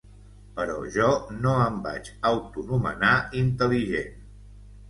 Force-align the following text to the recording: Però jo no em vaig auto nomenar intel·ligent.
Però 0.59 0.77
jo 0.95 1.09
no 1.43 1.53
em 1.67 1.77
vaig 1.85 2.09
auto 2.31 2.65
nomenar 2.71 3.15
intel·ligent. 3.43 4.21